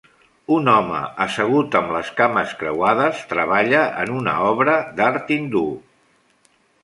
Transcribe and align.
Un 0.53 0.69
home 0.75 1.01
assegut 1.25 1.77
amb 1.79 1.91
les 1.95 2.09
cames 2.21 2.55
creuades 2.63 3.21
treballa 3.35 3.83
en 4.05 4.15
una 4.21 4.35
obra 4.53 4.75
d'art 5.01 5.29
hindú. 5.37 5.65